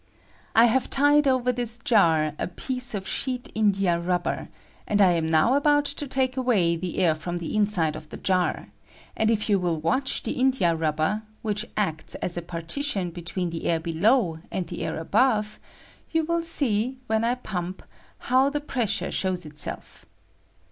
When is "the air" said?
6.75-7.13, 13.51-13.79, 14.65-14.97